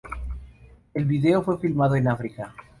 [0.95, 2.55] El video fue filmado en África.